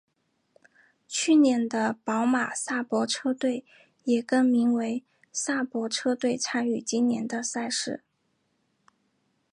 [1.07, 3.63] 去年的宝马萨伯车队
[4.05, 8.01] 也更名为萨伯车队参与今年的赛事。